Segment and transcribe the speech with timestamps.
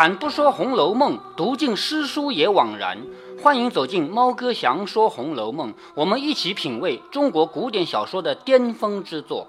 [0.00, 2.96] 开坛不说《红楼梦》，读尽诗书也枉然。
[3.42, 9.48] 欢迎走进猫哥祥说《红楼梦》，我们一起品味中国古典小说的巅峰之作。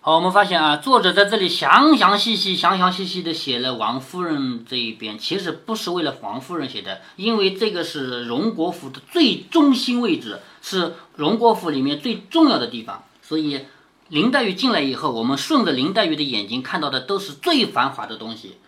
[0.00, 13.62] 好，我们发现啊，作者在这里详详细细、详详细细的写了王夫人这一边，其实不是为了王夫人写的，因为这个是荣国府的最中心位置，是荣国府里面最重要的地方，所以
[14.10, 18.58] 林黛玉进来以后，我们顺着林黛玉的眼睛看到的都是最繁华的东西。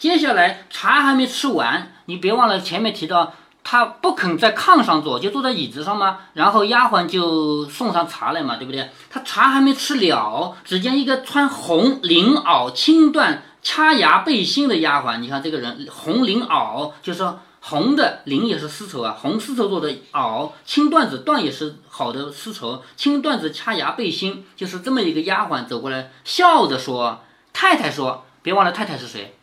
[0.00, 3.34] 接下来茶还没吃完，你别忘了前面提到。
[3.62, 6.20] 他不肯在炕上坐，就坐在椅子上嘛。
[6.32, 8.88] 然后丫鬟就送上茶来嘛，对不对？
[9.10, 15.18] 他茶还没吃了，只见一个穿红绫袄青缎掐牙背心的丫鬟。
[15.18, 17.30] 你看这个人，红绫袄就是
[17.60, 27.20] 红的绫也是丝绸啊，红丝绸做的袄，青缎子缎也是好的丝绸，青缎子掐牙背心，就是这么一个丫鬟走过来，笑着说
[27.52, 29.36] ：“太太说，别忘了太太是谁？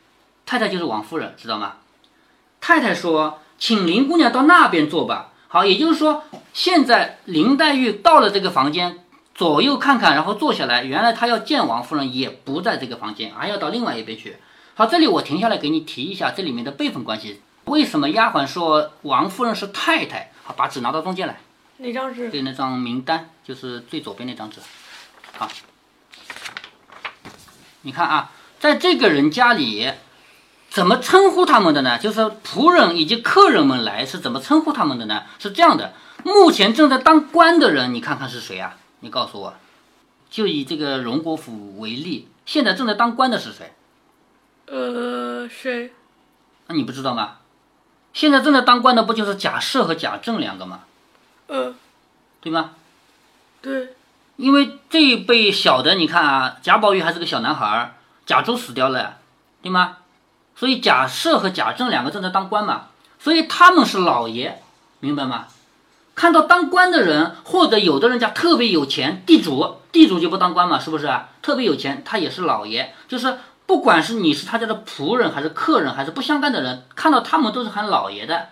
[0.48, 1.76] 太太就是王夫人，知道吗？”
[2.60, 3.42] 太太说。
[3.60, 5.32] 请林姑娘到那边坐吧。
[5.48, 9.04] 好，也就是说，现在林黛玉到了这个房间，
[9.34, 10.84] 左右看看，然后坐下来。
[10.84, 14.38] 原来她要见王夫人，也不在这个房间，还要到另外一边去。
[14.76, 17.42] 好，这里我停下来给你提一下这里面的辈分关系。
[17.64, 20.30] 为什么丫鬟说王夫人是太太？
[20.44, 21.40] 好，把纸拿到中间来。
[21.78, 22.30] 哪张纸？
[22.30, 24.60] 对，那张名单就是最左边那张纸。
[25.36, 25.50] 好，
[27.82, 29.92] 你看啊，在这个人家里。
[30.78, 31.98] 怎么称呼他们的呢？
[31.98, 35.24] 就是仆人以及客人们来是怎么称呼他们的呢？
[35.40, 35.92] 是这样的，
[36.24, 38.76] 目前正在当官的人，你看看是谁啊？
[39.00, 39.56] 你告诉我，
[40.30, 43.74] 就以这个荣国府为例，现在正在当官的是谁？
[44.68, 45.92] 呃，谁？
[46.68, 47.38] 那你不知道吗？
[48.14, 50.82] 现在正在当官的不就是贾赦和贾政两个吗？
[51.48, 51.74] 嗯，
[52.40, 52.76] 对吗？
[53.64, 53.96] 对。
[54.36, 57.96] 因为这一辈小的，你看啊，贾宝玉还是个小男孩，
[58.28, 59.18] 贾珠死掉了，
[59.64, 59.98] 对吗？
[60.58, 62.88] 所以贾赦和贾政两个正在当官嘛，
[63.20, 64.60] 所以他们是老爷，
[65.00, 65.46] 明白吗？
[66.16, 71.08] 看到当官的人，或者有的人家特别有钱，地主，地主就不当官嘛，是不是？
[71.44, 78.50] 特别有钱，他也是老爷，就是不管是你是他家的仆人，还是客人，还是不相干的人，看到他们都是喊老爷的。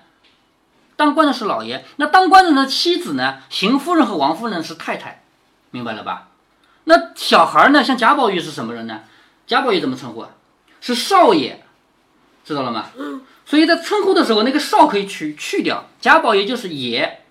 [0.96, 2.68] 当官的是老爷，那当官的呢？
[2.68, 3.40] 妻子呢？
[3.50, 5.24] 邢夫人和王夫人是太太，
[5.72, 6.28] 明白了吧？
[6.84, 7.84] 那小孩呢？
[7.84, 9.02] 像贾宝玉是什么人呢？
[9.48, 10.30] 贾宝玉怎么称呼啊？
[10.80, 11.65] 是少爷。
[12.46, 12.86] 知道了吗？
[12.96, 17.22] 嗯，所以在称呼的时候，那个少可以去去掉，贾宝玉就是爷，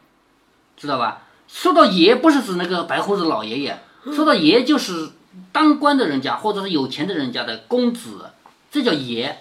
[0.76, 1.22] 知道吧？
[1.47, 3.78] 说到爷，不是指那个白胡子老爷爷，
[4.12, 5.10] 说到爷就是
[5.52, 8.30] 当官的人家或者是有钱的人家的公子，
[8.72, 9.38] 这叫爷。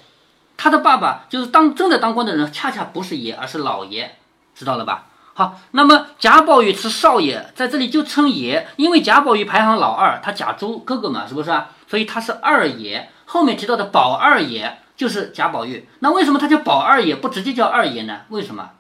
[0.56, 4.12] 他的爸爸就是当正在当官的人，恰恰不是爷，而是老爷，
[4.54, 5.08] 知道了吧？
[5.34, 11.72] 好，那么贾宝玉是少爷，在这里就称爷，因为贾宝玉排行老二，他贾珠哥哥嘛，是不是啊？
[11.88, 13.10] 所以他是二爷。
[13.26, 14.78] 后面提到的宝二爷。
[14.96, 18.22] 就是贾宝玉，那为什么他叫宝二爷，不直接叫二爷呢？
[18.30, 18.72] 为什么？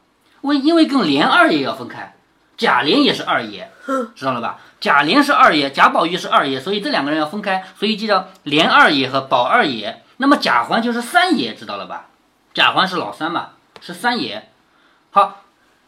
[0.41, 2.15] 为因为跟连二爷要分开，
[2.57, 3.71] 贾琏也是二爷，
[4.15, 4.59] 知道了吧？
[4.79, 10.03] 贾琏是二爷，贾宝玉是二爷，所以这两个人要分开，所以就叫连二爷和宝二爷。
[10.17, 12.07] 那么贾环就是三爷，知道了吧？
[12.53, 13.49] 贾环是老三嘛，
[13.81, 14.49] 是三爷。
[15.11, 15.43] 好，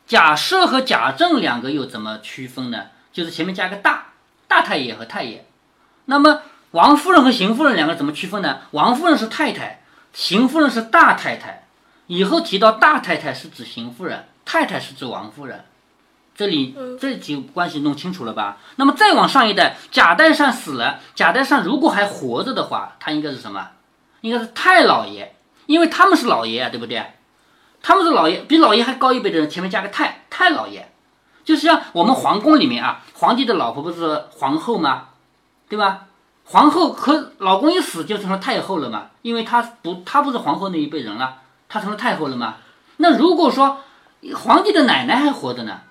[0.07, 2.85] 贾赦和贾政两个又怎么区分呢？
[3.13, 4.05] 就是前面加个大，
[4.47, 5.45] 大太爷和太爷。
[6.05, 8.59] 那么王夫人和邢夫人两个怎么区分呢？
[8.71, 9.81] 王夫人是太太。
[10.15, 11.67] 邢夫人是大太太，
[12.07, 15.65] 以后提到大太太是指邢夫人，太太是指王夫人。
[16.33, 18.57] 这里这几关系弄清楚了吧？
[18.77, 23.71] 那么再往上一代，贾代善死了，贾代善如果还活着的话，他应该是什么？
[24.21, 27.05] 应该是太老爷，因为他们是老爷啊，对不对？
[27.83, 30.87] 他们是老爷，比老爷还高一辈的人，前面加个太，太老爷，
[31.43, 35.09] 就是像我们皇宫里面啊，皇帝的老婆不是皇后吗？
[35.67, 36.07] 对吧？
[36.45, 39.09] 皇后和老公一死就成了太后了嘛？
[39.23, 42.58] 因为她不，她不是皇后那一辈人了，她成了太后了嘛？
[42.97, 43.81] 那如果说
[44.35, 45.81] 皇帝的奶奶还活着呢，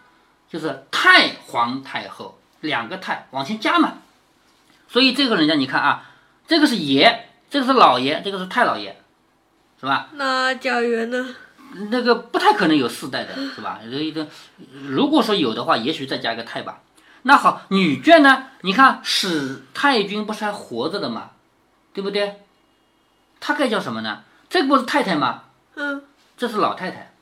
[0.49, 3.94] 就是太皇太后，两个太往前加嘛。
[4.88, 6.11] 所以这个人家你看啊，
[6.46, 8.96] 这个是爷，这个是老爷，这个是太老爷，
[9.81, 10.08] 是吧？
[10.12, 11.34] 那贾元呢？
[11.90, 13.81] 那个不太可能有四代的，是吧？
[13.84, 14.28] 一个
[14.84, 16.81] 如果说有的话，也许再加一个太吧。
[17.23, 18.50] 那好，女眷呢？
[18.64, 21.32] 你看史太君不是还活着的吗？
[21.93, 22.40] 对不对？
[23.38, 24.22] 她该叫什么呢？
[24.49, 25.43] 这个不是太太吗？
[25.75, 26.02] 嗯，
[26.38, 27.12] 这是老太太，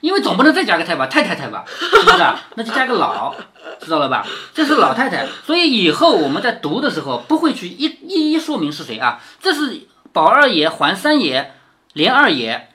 [0.00, 2.24] 因为总不能再加个太吧，太太太吧，是不是？
[2.54, 3.34] 那就加个老，
[3.78, 4.26] 知道了吧？
[4.54, 9.20] 这是老太太，所以以后我们在读的时候不会去一一一说明是谁啊。
[9.42, 11.52] 这是宝二爷、环三爷、
[11.92, 12.68] 连二爷，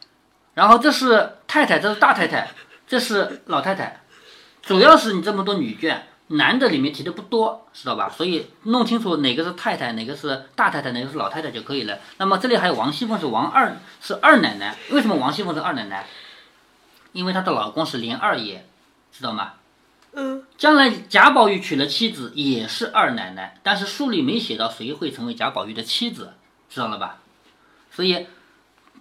[0.53, 2.51] 然后这是太太，这是大太太，
[2.87, 4.01] 这是老太太，
[4.61, 5.97] 主要是你这么多女眷。
[6.27, 8.09] 男的里面提的不多，知道吧？
[8.09, 11.99] 所以弄清楚哪个是太太，哪个是大太太，哪个是老太太就可以了。
[12.17, 14.75] 那么这里还有王熙凤是王二，是二奶奶。
[14.89, 16.07] 为什么王熙凤是二奶奶？
[17.11, 18.65] 因为她的老公是连二爷，
[19.11, 19.53] 知道吗？
[20.13, 26.33] 嗯，将来贾宝玉娶了妻子也是二奶奶，但是书里没写到谁会成为贾宝玉的妻子，
[26.69, 27.17] 知道了吧？
[27.91, 28.27] 所以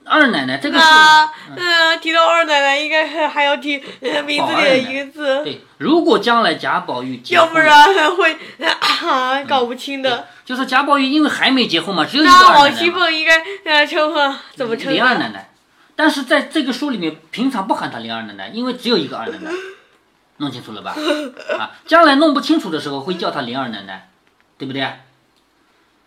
[0.04, 5.60] 二奶奶这个是那嗯，提到二奶奶，应该还还要提呃名字里的一个字，对。
[5.78, 10.28] 如果将来贾宝玉结婚，要不然会啊搞不清的。
[10.44, 15.16] 就是贾宝玉因为还没结婚嘛，只有一个奶奶嘛，熙凤应该呃称呼怎么称林二？
[15.18, 15.48] 奶奶。
[15.94, 19.50] 但是在这个书里面，平常不喊她林二奶奶，因为只有一个二奶奶，
[20.38, 20.94] 弄清楚了吧？
[21.58, 24.08] 啊，将来弄不清楚的时候会叫她林二奶奶，
[24.58, 24.84] 对不对？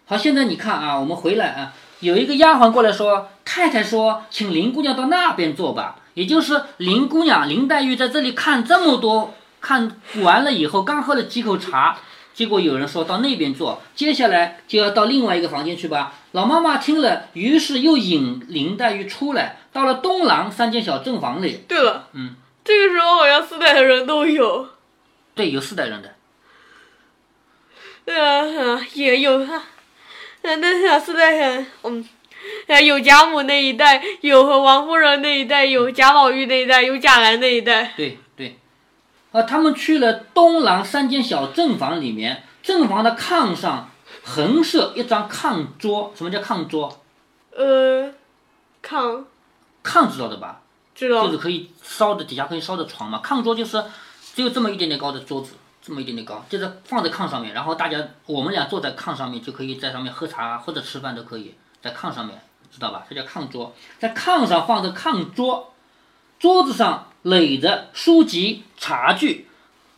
[0.08, 1.74] 好，现在你看啊，我们回来啊，
[2.06, 5.96] 有一个丫鬟过来说，太太说，请林姑娘到那边坐吧。
[6.14, 11.98] 也就是林姑娘林黛玉在这里看这么多，看完了以后，刚喝了几口茶，
[12.34, 16.14] 结果有人说到那边坐，接下来就要到另外一个房间去吧。
[16.34, 21.66] 老妈妈听了，于是又引林黛玉出来，到了东廊三间小正房里。
[21.68, 24.70] 对了，嗯，这个时候好像四代的人都有，
[25.34, 26.14] 对，有四代人的。
[28.06, 29.64] 呃，也有啊，
[30.46, 32.08] 呃，那是四代人，嗯。
[32.68, 37.94] 呃，有贾母那一代，有和王夫人那一代，有贾宝玉那一代，有贾兰那一代。
[37.98, 38.60] 对对，
[39.32, 43.90] 啊，他们去了东廊三间小正房里面，正房的炕上
[44.24, 46.14] 横设一张炕桌。
[46.16, 47.02] 什么叫炕桌？
[47.56, 48.14] 呃，
[48.84, 49.24] 炕
[49.84, 50.62] 炕知道的吧？
[50.94, 53.20] 知道就是可以烧的，底下可以烧的床嘛。
[53.26, 53.84] 炕桌就是
[54.36, 55.54] 只有这么一点点高的桌子，
[55.86, 62.42] 这么一点点高，就是放在炕上面，然后大家我们俩坐在炕上面就可以在上面喝茶或者吃饭都可以，在炕上面，
[62.72, 63.06] 知道吧？
[63.08, 65.74] 这叫炕桌，在炕上放着炕桌，
[66.40, 69.48] 桌子上垒着书籍茶具。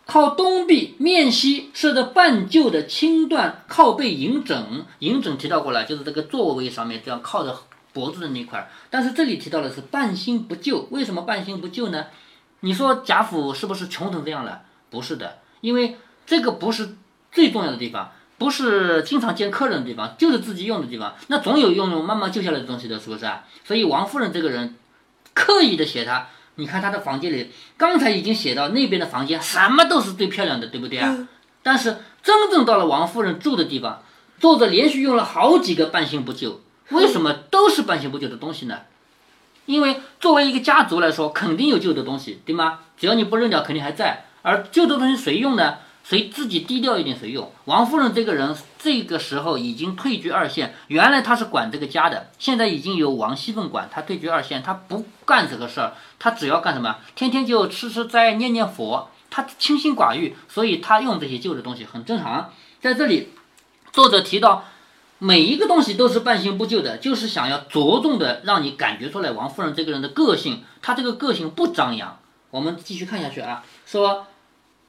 [0.05, 7.53] 靠东壁面西设着半旧的青缎靠背银枕，银枕提到过了，就是这个座位上面这样靠着
[7.91, 8.69] 脖子的那块儿。
[8.89, 12.05] 但是这里提到的是半新不旧，为什么半新不旧呢？
[12.61, 14.61] 你说贾府是不是穷成这样了？
[14.89, 16.95] 不是的，因为这个不是
[17.31, 21.15] 最重要的地方，不是经常见客人的地方，就是自己用的地方。
[21.27, 23.43] 那总有用用慢慢旧下来的东西的，是不是啊？
[23.65, 24.75] 所以王夫人这个人
[25.33, 31.27] 刻意的写他，你看她的房间里，刚才已经写到那边的房间什么都是最漂亮的，对不对啊？
[31.63, 34.03] 但是真正到了王夫人住的地方，
[34.39, 38.81] 作者连续用了好几个半新不旧，为什么都是半新不旧的东西呢？
[39.65, 42.79] 因为作为一个家族来说，肯定有旧的东西，对吗？
[42.97, 44.26] 只要你不扔掉，肯定还在。
[44.41, 45.77] 而旧的东西谁用呢？
[46.03, 47.51] 谁自己低调一点谁用？
[47.65, 50.73] 王夫人这个人，这个时候已经退居二线。
[50.87, 56.95] 原来她是管这个家的，现在已经由王熙凤管，她退居二线，她不干这个事儿，她只要干什么？
[57.15, 62.51] 天天就吃吃斋，念念佛，她清心寡欲，所以她用这些旧的东西很正常。
[62.79, 63.29] 在这里，
[63.91, 64.63] 作者提到。
[65.19, 72.19] 每一个东西都是半新不旧的，就是想要着重的让你感觉出来王夫人这个人的个性，她这个个性不张扬。
[72.51, 74.27] 我们继续看下去啊，说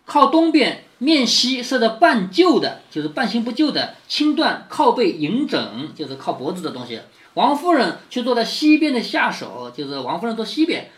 [0.07, 7.01] 靠东边面西设的半旧的，就是半新不旧的青缎靠背银枕，就是靠脖子的东西。
[7.35, 10.91] 王夫人却坐在西边的下手，就是王夫人坐西边，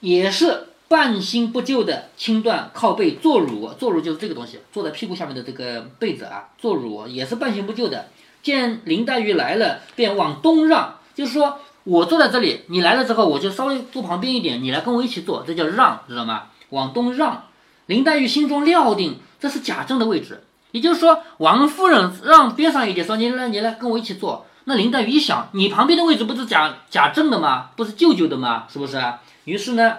[0.00, 8.08] 也是半新不旧的青缎靠背坐褥，坐褥就是这个东西，坐在屁股下面的这个被子啊，坐褥也是半新不旧的。
[8.40, 16.48] 见林黛玉来了，便往东让，就是说我坐在这里，你来了之后，我就稍微坐旁边一点，你来跟我一起坐，这叫让，知道吗？
[16.68, 17.44] 往东让。
[17.86, 24.44] 林黛玉心中料定这是贾政的位置，也就是说，王夫人让边上一点，说你来，你来跟我一起坐。
[24.64, 27.70] 那林黛玉一想，你旁边的位置不是贾贾政的吗？
[27.74, 28.66] 不是舅舅的吗？
[28.70, 29.02] 是不是？
[29.44, 29.96] 于是呢，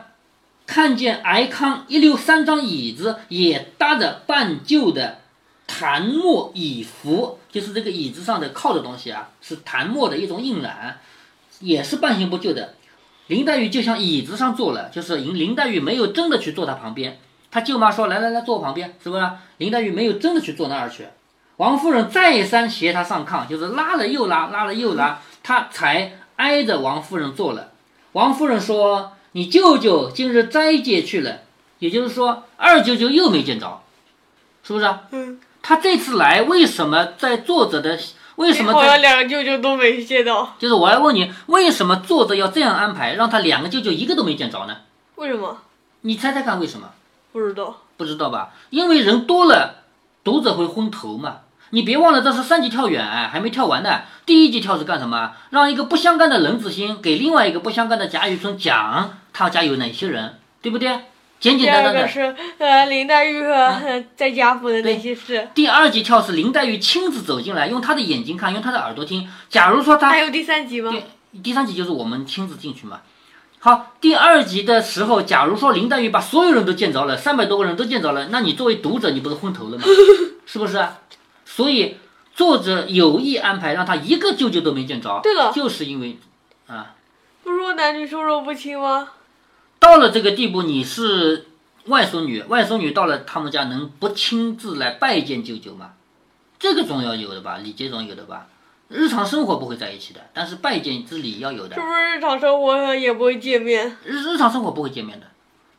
[0.67, 5.21] 看见挨炕一溜三张椅子，也搭着半旧的。
[5.71, 10.99] 檀木椅扶，就是这个椅子上的靠的东西啊，是檀木的一种印染，
[11.59, 12.75] 也是半新不旧的。
[13.27, 17.19] 林黛玉就像椅子上坐了，就是林林黛玉没有真的去坐她旁边，
[17.51, 19.29] 她舅妈说来来来坐我旁边，是不是？
[19.57, 21.05] 林黛玉没有真的去坐那儿去。
[21.57, 27.71] 王夫人再三携她上炕，就是拉了又拉，拉了又拉，她才挨着王夫人坐了。
[28.13, 31.41] 王夫人说：“你舅舅今日斋戒去了，
[31.77, 33.83] 也就是说二舅舅又没见着，
[34.63, 35.39] 是不是？”嗯。
[35.61, 37.99] 他这次来为什么在作者的
[38.39, 40.55] 为什么在好像两个舅舅都没见到？
[40.57, 44.77] 就是我要问你，为什么作者要这样安排，让他两个舅舅一个都没见着呢？
[45.15, 45.57] 为什么？
[46.01, 46.89] 你猜猜看为什么？
[47.33, 47.75] 不知道。
[47.97, 48.51] 不知道吧？
[48.69, 49.83] 因为人多了，
[50.23, 51.39] 读者会昏头嘛。
[51.71, 54.03] 你别忘了，这是三级跳远，还没跳完呢。
[54.25, 55.33] 第一级跳是干什么？
[55.49, 60.97] 让一个不相干的冷子兴给另外一个不相干的贾雨村讲他家有哪些人，对不对？
[61.39, 61.99] 简第简单单的。
[62.01, 69.27] 二个是呃林黛玉和呃在贾府的那些事，第二集跳是林黛玉亲自走进来，用她的眼睛看，用她的耳朵听。
[69.49, 70.91] 假如说她还有第三集吗？
[70.91, 71.03] 对
[71.41, 73.01] 第三集就是我们亲自进去嘛。
[73.59, 79.83] 好，第二集的时候，假如说林黛玉把所有人都见着了，三百多个人都见着了，那你作为读者，你不是昏头了吗？
[80.45, 80.99] 是不是啊？
[81.45, 81.97] 所以
[82.33, 86.17] 作者有意安排让他一个舅舅都没见着，对了就是因为
[86.67, 86.95] 啊，
[87.43, 89.09] 不是说男女授受不亲吗？
[89.79, 91.47] 到了这个地步，你是
[91.85, 95.93] 外孙女，外孙女到了他们家能不亲自来拜见舅舅吗？
[96.59, 98.47] 这个总要有的吧，礼节总有的吧。
[98.89, 101.81] 日常生活不会在一起的，但是拜见之礼要有的是。
[101.81, 103.97] 不是日常生活上也不会见面？
[104.03, 105.27] 日日常生活不会见面的，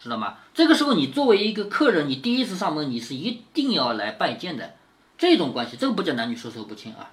[0.02, 0.38] 知道吗？
[0.54, 4.75] 这个时候你作为一个客人，你第一次上门，你是一定要来拜见的，
[5.19, 7.11] 这种关系，这个不叫男女授受不亲啊。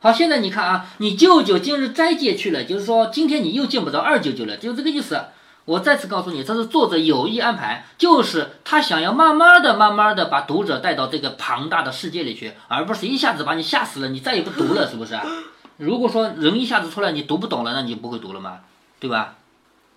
[0.00, 5.18] 好，现在你看啊，你舅舅今日斋戒去了，就是说今天你又见不着二舅舅了，就这个意思。
[5.64, 15.24] 我再次告诉你，这是作者有意安排，就是他想要慢慢的、慢慢的把读者带到这个庞大的世界里去，而不是一下子把你吓死了，你再也不读了，是不是啊？
[15.78, 18.58] 如果说人一下子出来你读不懂了，那你就不会读了嘛，
[18.98, 19.36] 对吧？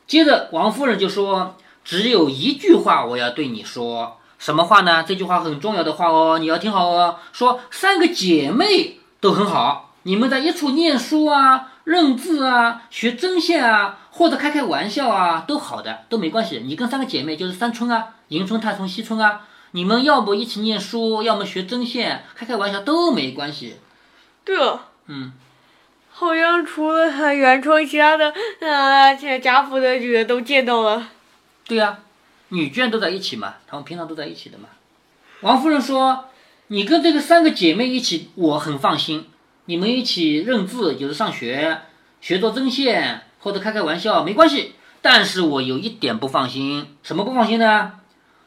[0.05, 5.03] 接着王夫人就说：“只有一句话我要对你说，什么话呢？
[5.03, 7.17] 这句话很重要的话哦，你要听好哦。
[7.31, 16.61] 说三个姐妹都很好，你们在一处念书啊、认字啊、学针线啊，或者开开玩笑啊，都好的，都没关系。
[16.63, 19.41] 你跟三个姐妹就是三春啊，迎春、探春、惜春啊，
[19.71, 23.77] 你们要不一起念书，要么学针线，开开玩笑都没关系。
[24.45, 25.33] 对了，嗯，
[26.11, 31.09] 好像除了他原创，其他的啊贾贾府的女的都见到了。
[31.65, 31.97] 对呀、
[32.49, 34.69] 女眷都在一起嘛，她们平常都在一起的嘛。
[35.41, 36.25] 王夫人说
[36.67, 39.27] ：“你跟这个三个姐妹一起，我很放心。
[39.65, 41.81] 你们一起认字，就是上学，
[42.21, 44.73] 学做针线或者开开玩笑没关系。
[45.01, 47.99] 但是我有一点不放心，什么不放心呢？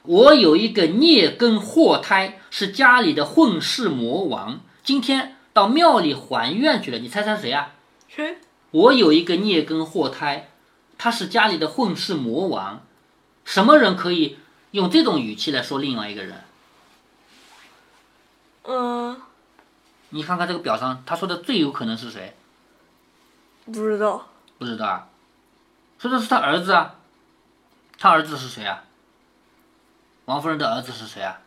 [0.02, 6.98] 我有一个孽根祸胎，是家里的混世魔王，今天到庙里还愿去了。
[6.98, 7.74] 你猜猜谁啊？
[8.08, 8.38] 谁？
[8.70, 10.48] 我有一个孽根祸胎，
[10.96, 12.82] 他是家里的混世魔王。
[13.44, 14.38] 什么人可以
[14.70, 16.42] 用这种语气来说另外一个人？
[18.64, 19.20] 嗯、
[20.08, 22.34] 你看看这个表上，他说的最有可能是谁？
[23.66, 24.28] 不知道。
[24.58, 25.06] 不知道啊？
[25.98, 26.94] 说的是他儿子啊。
[27.98, 28.84] 他儿子是谁啊？
[30.26, 31.40] 王夫人的儿子是谁啊？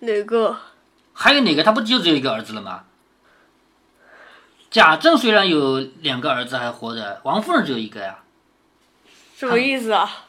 [0.00, 0.58] 哪个？
[1.14, 1.62] 还有哪个？
[1.62, 2.84] 他不就只有一个儿子了吗？
[4.70, 8.18] 贾政虽然有两个儿子还活着，王夫人只有一个呀。
[9.36, 10.26] 什么意思啊？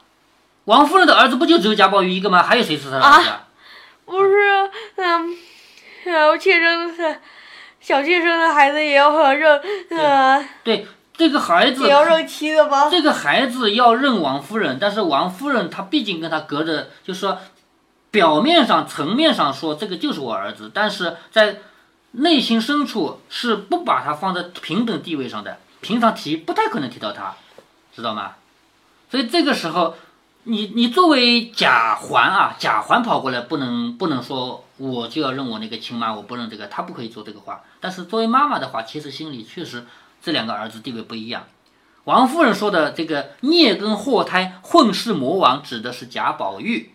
[0.65, 2.43] 王夫人的儿子不就只有贾宝玉一个吗？
[2.43, 3.47] 还有谁是他的儿子啊？
[4.05, 5.37] 不是，嗯，
[6.03, 7.21] 小妾生的
[7.79, 11.83] 小妾生的孩子也要认，呃，对，这个孩子？
[12.91, 17.39] 这个孩子要认王夫人，但是王夫人她毕竟跟他隔着，就是说
[18.11, 21.57] 表面上层面上说这个就是我儿子，但是在
[22.11, 27.35] 内心深处是不把他放在平等地位上的，平常提不太可能提到他，
[27.95, 28.33] 知道吗？
[29.09, 29.95] 所以这个时候，
[30.43, 37.63] 你你作为贾环啊，贾环跑过来不能不能说我就要认我那个亲妈，我不认这个，他不可以说这个话。
[37.79, 39.85] 但是作为妈妈的话，其实心里确实
[40.23, 41.47] 这两个儿子地位不一样。
[42.05, 46.91] 王夫人说的这个孽根祸胎混世魔王，指的是贾宝玉。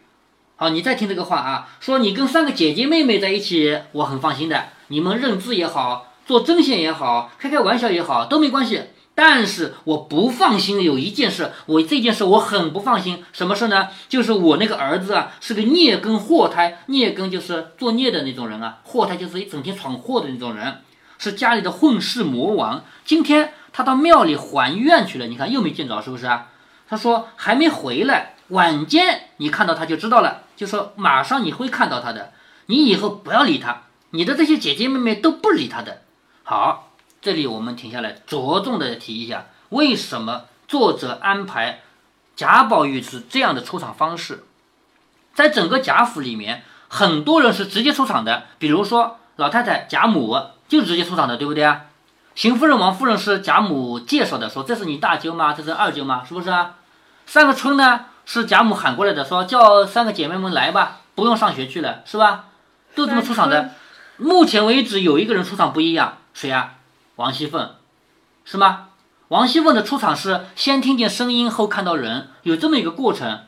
[0.56, 4.68] 好，你再听这个话啊，说你跟三个姐姐妹妹在一起，我很放心的。
[4.86, 8.84] 你们认字也好，做针线也好，开开玩笑也好，都没关系。
[9.14, 13.22] 但是我不放心有一件事，我这件事我很不放心。
[13.32, 13.88] 什么事呢？
[14.08, 16.82] 就是我那个儿子啊，是个孽根祸胎。
[16.86, 20.78] 孽根就是作孽的那种人啊，祸胎就是一整天闯祸的那种人，
[21.18, 22.84] 是家里的混世魔王。
[23.04, 26.48] 今天他到庙里还愿去了，你看又没见着，是不是啊？
[26.88, 32.32] 他说还没回来，晚间你看到他就知道了，就说马上你会看到他的，
[32.66, 36.02] 你以后不要理他，你的这些姐姐妹妹都不理他的。
[36.44, 36.84] 好。
[37.20, 41.80] 这里我们停下来，着重的提一下，为什么作者安排
[42.36, 44.44] 贾宝玉是这样的出场方式？
[45.34, 50.36] 在整个贾府里面，很多人是直接出场的，比如说老太太贾母
[50.68, 51.86] 就直接出场的，对不对啊？
[52.34, 56.76] 邢夫人、王夫人是贾母介绍的，说这是你大舅妈，这是二舅妈，是不是啊？
[57.26, 62.44] 三个春呢是贾母喊过来的，说叫三个姐妹们来吧，不用上学去了，是吧？
[62.94, 63.72] 都这么出场的。
[64.18, 66.74] 目前为止有一个人出场不一样，谁呀、
[67.16, 67.70] 王熙凤，
[68.44, 68.86] 是吗？
[69.28, 73.40] 王熙凤的出场是先听见声音后看到人，有这么一个过程。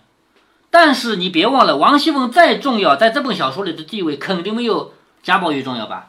[0.71, 6.09] 但是你别忘了，王熙凤再重要，在这本小说里的地位肯定没有贾宝玉重要吧？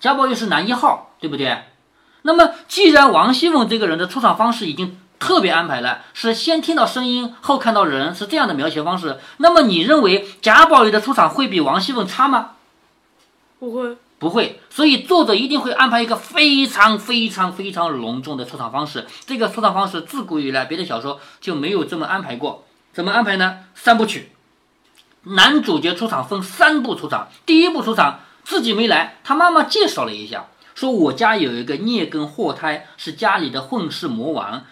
[0.00, 1.64] 贾宝玉是男一号，对不对？
[2.22, 9.18] 那么既然王熙凤这个人的出场方式已经特别安排了，是先听到声音后看到人，是这样的描写方式。
[9.36, 12.52] 那么你认为贾宝玉的出场会比王熙凤差吗？
[13.58, 19.06] 不会，不会，所以作者一定会安排一个非常非常非常隆重的出场方式。
[19.26, 22.64] 这个出场方式自古以来别的小说就没有这么安排过。
[22.92, 23.58] 怎么安排呢？
[23.74, 24.32] 三部曲，
[25.24, 27.28] 男主角出场分三部出场。
[27.44, 34.64] 第一部出场自己没来，他妈妈介绍了一下，说我家有一个孽根祸胎，是家里的混世魔王。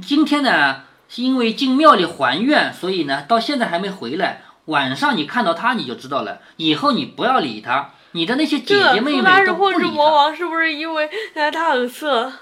[0.00, 4.42] 今天呢，是因为进庙里还愿，所以呢，到现在还没回来。
[4.66, 6.40] 晚上你看到他，你就知道了。
[6.58, 7.90] 以后你不要理他。
[8.12, 10.14] 你的那些姐姐妹妹他是都不理混世魔。
[10.14, 12.32] 王，是不是因为呃他很色？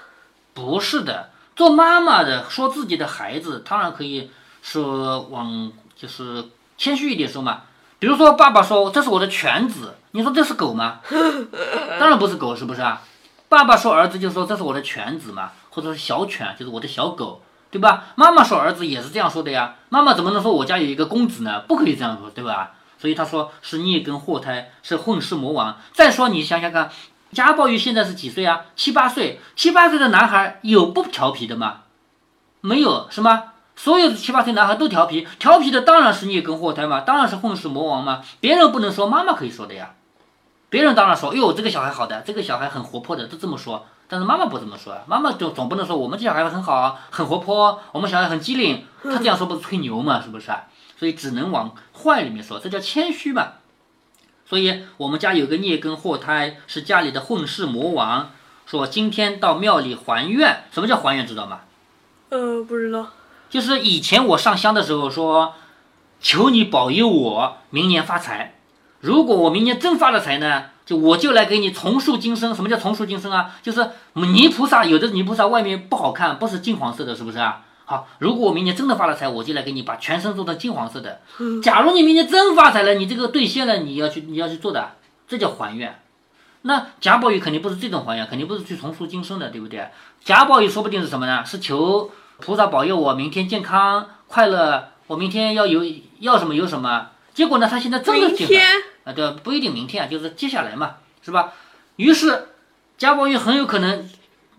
[0.53, 4.29] 不是的，做妈妈的说自己的孩子，当然可以
[4.61, 6.45] 说往就是
[6.77, 7.63] 谦虚一点说嘛。
[8.05, 10.99] 比如说爸爸说这是我的犬子，你说这是狗吗？
[11.99, 13.01] 当然不是狗，是不是啊？
[13.49, 18.03] 爸爸说儿子就说这是我的犬子嘛，或者是小犬，就是我的小狗，对吧？
[18.13, 19.77] 妈妈说儿子也是这样说的呀。
[19.89, 21.61] 妈妈怎么能说我家有一个公子呢？
[21.61, 22.73] 不可以这样说，对吧？
[22.99, 25.75] 所以他说是孽根祸胎，是混世魔王。
[25.91, 26.91] 再说你想想看，
[27.31, 28.65] 贾宝玉现在是几岁啊？
[28.75, 31.77] 七八岁，七八岁的男孩有不调皮的吗？
[32.61, 33.45] 没有，是吗？
[33.75, 38.21] 所有的七八岁男孩都调皮，调皮的当然是孽根祸胎嘛，当然是混世魔王嘛。
[38.39, 39.93] 别人不能说，妈妈可以说的呀。
[40.69, 43.85] 别人当然说，哎呦，这个小孩好的，这个小孩很活泼的，都这么说。
[44.07, 48.85] 但是妈妈不这么说啊，妈妈总总不能说我们这小孩很好，很活泼，我们小孩很机灵。
[49.03, 50.63] 他这样说不是吹牛嘛，是不是啊？
[50.97, 53.53] 所以只能往坏里面说，这叫谦虚嘛。
[54.45, 58.31] 所以我们家有个孽根祸胎，是家里的混世魔王。
[58.65, 61.25] 说今天到庙里还愿，什么叫还愿？
[61.25, 61.61] 知道吗？
[62.29, 63.07] 呃，不知道。
[63.49, 65.53] 就是以前我上香的时候说，
[66.19, 68.55] 求你保佑我明年发财。
[68.99, 72.53] 如果我明年真发了财呢，就我就来给你重塑金身。
[72.55, 73.51] 什么叫重塑金身啊？
[73.61, 77.61] 就是泥菩萨，有的泥菩萨外面不好看，不是金黄色的，是不是啊？
[77.85, 81.21] 好，如果我明年真的发了财，我就来给你把全身做成金黄色的。
[81.61, 84.93] 假如你明年真发财了，你这个兑现了，你要去你要去做的，
[85.27, 85.99] 这叫还愿。
[86.63, 89.87] 那贾宝玉肯定不是这种还愿，肯定不是去重塑金身的，对不对？
[90.23, 91.45] 贾宝玉说不定是什么呢？
[91.45, 95.83] 是求菩萨保佑我明天健康快乐，我明天要有
[96.19, 97.11] 要什么有什么。
[97.33, 98.57] 结果呢，他现在真的健康
[99.05, 101.53] 啊，对，不一定明天啊，就是接下来嘛，是吧？
[101.95, 102.49] 于是
[102.97, 104.09] 贾宝玉很有可能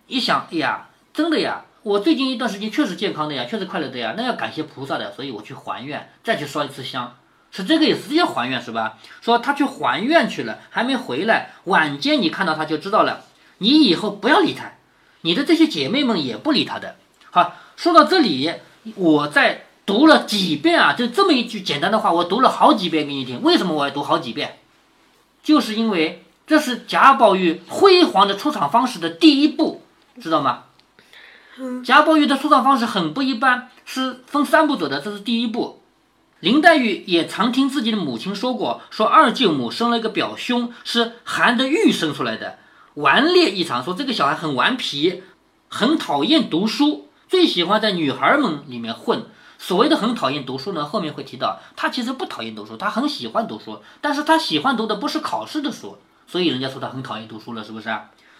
[0.07, 7.17] 一想，哎呀，真的呀，我最近一段时间确实健康的呀，确实快乐的呀，那要感谢菩萨的，所以我去还愿，再去烧一次香，
[7.51, 8.99] 是这个意思，要还愿是吧？
[9.21, 13.25] 说他去还愿去了，还没回来，晚间你看到他就知道了，
[13.59, 14.73] 你以后不要理他，
[15.23, 16.97] 你的这些姐妹们也不理他的。
[17.31, 18.51] 好，说到这里，
[18.97, 23.43] 我在读了几遍啊，就这么一句简单的话，我读了好几遍给你听。
[23.43, 24.59] 为什么我要读好几遍？
[25.43, 29.83] 就是因为这是贾宝玉辉煌的出场方式的第一步，
[30.21, 30.65] 知道吗？
[31.85, 35.83] 贾宝玉的出场方式很不一般，是分三步走的，这是第一步。
[36.41, 42.59] 林黛玉也常听自己的母亲说过，说二舅母生了一个表兄，是含着玉生出来的，
[42.95, 45.23] 顽劣异常，说这个小孩很顽皮，
[45.69, 49.27] 很讨厌读书，最喜欢在女孩们里面混。
[49.59, 57.89] 所谓的很讨厌读书呢，后面会提到，他其实不讨厌读书，他很喜欢读书，但是他喜欢读的不是考试的书，所以人家说他很讨厌读书了，是不是？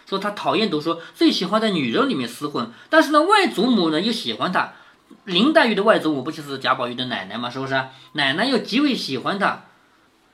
[0.05, 4.73] 说他讨厌读书，最喜欢在女人里面厮混，但是呢，外祖母呢又喜欢他。
[5.25, 7.49] 林黛玉的外祖母不就是贾宝玉的奶奶吗？
[7.49, 7.73] 是不是？
[8.13, 9.63] 奶奶又极为喜欢他，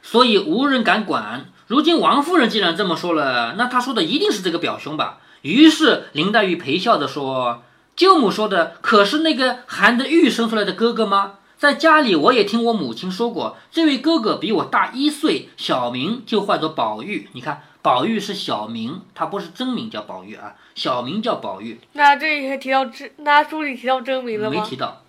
[0.01, 1.45] 所以无人敢管。
[1.67, 5.19] 如今王夫人既然这么说了，那她说的一定是这个表兄吧？
[5.41, 7.63] 于是林黛玉陪笑着说
[7.95, 11.33] ：“舅母说的可是那个含着玉生出来的哥哥吗？
[11.57, 17.29] 在家里我也听我母亲说过，这位哥哥比我大一岁，小名就唤作宝玉。
[17.31, 21.79] 你看，宝玉是小名，他不是真名叫宝玉啊，小名叫宝玉。
[21.93, 24.61] 那这里还提到真，那书里提到真名了吗？
[24.61, 25.03] 没提到。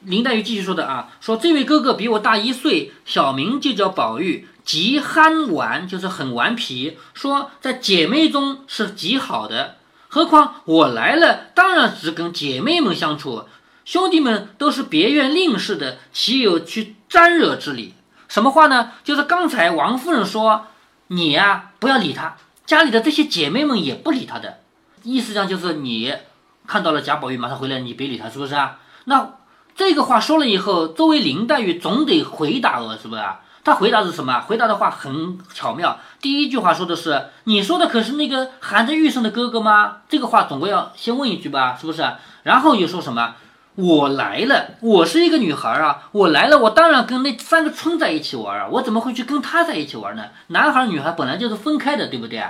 [0.00, 6.98] 林黛玉继续说的啊，说这位哥哥比我大一岁，小名就叫宝玉，极憨顽，就是很顽皮。
[7.14, 9.77] 说在姐妹中是极好的，
[10.08, 13.44] 何况我来了，当然只跟姐妹们相处，
[13.84, 17.94] 兄弟们都是别院令氏的，岂有去沾惹之理？
[18.26, 18.92] 什么话呢？
[19.04, 20.66] 就是刚才王夫人说
[21.08, 24.60] 你呀、不要理他，家里的这些姐妹们也不理他的，
[25.02, 26.14] 意思上就是你
[26.66, 28.78] 看到了贾宝玉马上回来，你别理他，是不是啊？
[29.04, 29.36] 那
[29.74, 33.40] 这个话说了以后，作为林黛玉总得回答了，是不是啊？
[33.68, 34.40] 她回答是什么？
[34.40, 35.98] 回答的话很巧妙。
[36.22, 42.02] 第一句话说的是：“你说的可是那个含着玉生的哥哥吗？”这个话总归要先问一句吧，是不是？
[42.44, 43.34] 然后又说什么？
[43.74, 50.24] 我来了，我是一个女孩啊，我来了，我当然跟那三个春在一起玩啊，我怎么会去跟他在一起玩呢？
[50.48, 52.42] 男孩女孩本来就是分开的，对不对？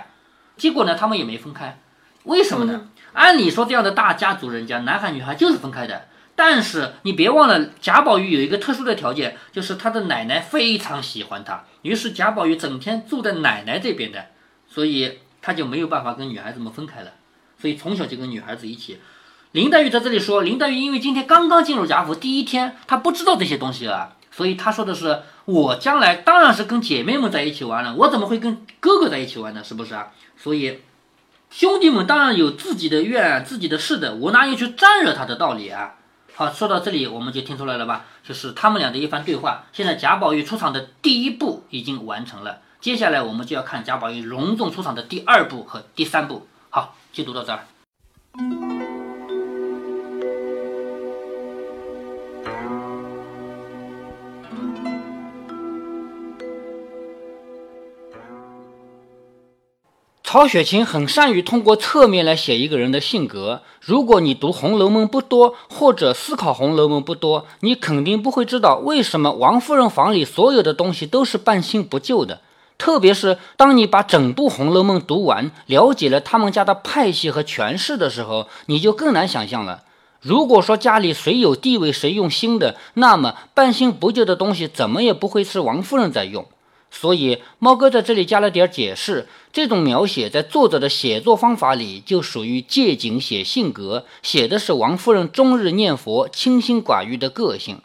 [0.57, 1.79] 结果呢，他们也没分开，
[2.23, 2.83] 为什么呢？
[3.13, 6.03] 按理说，这样的大家族人家，男孩女孩就是分开的。
[6.39, 14.27] 但是你别忘了，贾宝玉有一个特殊的条件，就是他的奶奶非常喜欢他，于是贾宝玉整天住在奶奶这边的，
[14.69, 17.11] 所以他就没有办法跟女孩子们分开了，
[17.61, 19.01] 所以从小就跟女孩子一起。
[19.51, 29.65] 林黛玉在这里说，林黛玉因为今天刚刚进入贾府第一天，她不知道这些东西啊，所以她说的是，我将来当然是跟姐妹们在一起玩了，我怎么会跟哥哥在一起玩呢？
[29.65, 30.13] 是不是啊？
[30.37, 30.83] 所以
[31.51, 35.97] 兄弟们当然有自己的愿、自己的事的，我哪有去沾惹他的道理啊？
[36.39, 38.05] 好，说到这里我们就听出来了吧？
[38.23, 39.65] 就是他们俩的一番对话。
[39.73, 46.47] 现在贾宝玉出场的第一步已经完成了，接下来我们就要看贾宝玉隆重出场的第二步和第三步。
[46.71, 47.67] 好，就读到这儿。
[60.31, 63.63] 曹雪芹很善于通过侧面来写一个人的性格。
[63.81, 72.43] 如果你读《红楼梦》不多，或者思考《红楼梦》不多，你肯定不会知道为什么王夫人房里所有的东西都是半新不旧的。
[72.77, 79.85] 特别是当你把整部《红楼梦》读完，了解了他们家的派系和权势的时候，你就更难想象了。
[80.21, 86.45] 如果说家里谁有地位谁用新的，那么半新不旧的东西怎么也不会是王夫人在用。
[86.91, 89.29] 所以，猫哥在这里加了点解释。
[89.53, 97.81] 这种描写在作者的写作方法里就属于借景写性格，写的是王夫人终日念佛、清心寡欲的个性。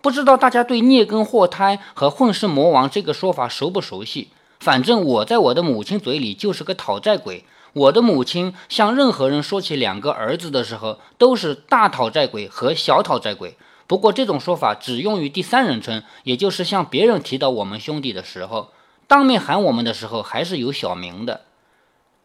[0.00, 4.28] 不知道大家对孽根祸胎和混世魔王这个说法熟不熟悉？
[4.58, 7.44] 反正我在我的母亲嘴里就是个讨债鬼。
[7.72, 13.56] 我的母亲向任何人说起两个儿子的时候，都是大讨债鬼和小讨债鬼。
[13.90, 18.68] 不过这种说法只用于第三人称，也就是向别人提到我们兄弟的时候，
[19.08, 21.40] 当面喊我们的时候还是有小名的。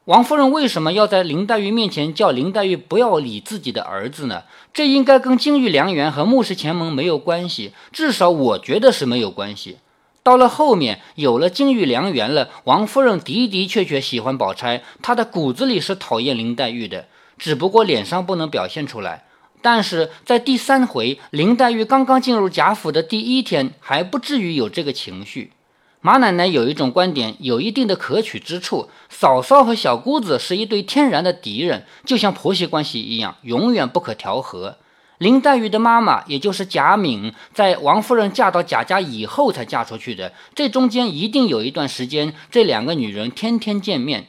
[0.04, 4.44] 王夫人为什么要在林黛玉面前叫林黛玉不要理自己的儿子呢？
[4.76, 9.80] 这应该跟金玉良缘和穆氏前盟没有关系，至少我觉得是没有关系。
[10.22, 17.08] 到了后面有了金玉良缘了，王夫人的的确确喜欢宝钗，她的骨子里是讨厌林黛玉的，
[17.40, 19.24] 只不过脸上不能表现出来。
[19.66, 25.54] 但是在第三回，林黛玉刚刚进入贾府的第一天，还不至于有这个情绪。
[26.02, 34.78] 马奶奶有一种观点，有一定的可取之处：嫂嫂和小姑子是一对天然的敌人，就像婆媳关系一样，永远不可调和。
[35.18, 44.28] 林黛玉的妈妈，也就是贾敏，在王夫人嫁到贾家以后才嫁出去的，这中间一定有一段时间，这两个女人天天见面。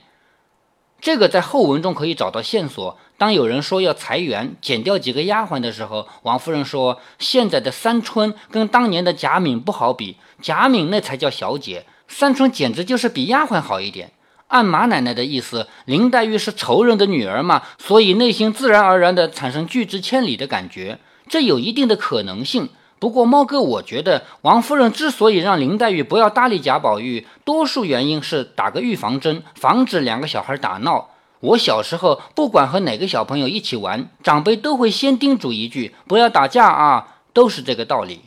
[1.06, 2.98] 这个在后文中可以找到线索。
[3.16, 14.10] 当有人说要裁员、减掉几个丫鬟的时候，王夫人说：“现在的三春跟当年的贾敏不好比，贾敏那才叫小姐，三春简直就是比丫鬟好一点。”
[14.48, 22.68] 按马奶奶的意思，林黛玉是仇人的女儿嘛，所以内心自然而然地产生拒之千里的感觉，这有一定的可能性。
[22.98, 31.10] 不过猫哥，我觉得王夫人之所以让林黛玉不要搭理贾宝玉，多数原因是打个预防针，防止两个小孩打闹。
[31.40, 38.20] 我小时候，不管和哪个小朋友一起玩，长辈都会先叮嘱一句：“不要打架啊！”都是这个道理。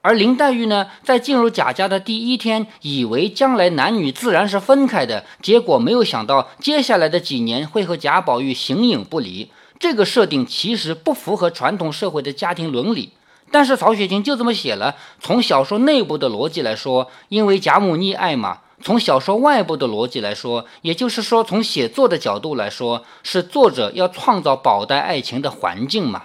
[0.00, 9.50] 而林黛玉呢，在进入贾家的第一天，以为将来男女自然是分开的，结果没有想到，接下来的几年会和贾宝玉形影不离。
[9.78, 13.12] 这个设定其实不符合传统社会的家庭伦理，
[13.50, 14.96] 但是曹雪芹就这么写了。
[15.20, 18.58] 从小说内部的逻辑来说，因为贾母溺爱嘛。
[18.80, 26.24] 从小说外部的逻辑来说，也就是说，从写作的角度来说，是作者要创造宝黛爱情的环境嘛？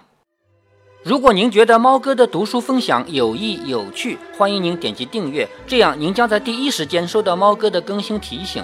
[1.02, 8.64] 如果您觉得猫哥的读书分享有益有趣，欢迎您点击订阅，这样您将在第一时间收到猫哥的更新提醒。